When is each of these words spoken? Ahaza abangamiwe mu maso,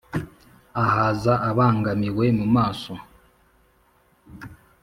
Ahaza 0.83 1.33
abangamiwe 1.49 2.25
mu 2.37 2.45
maso, 2.55 2.93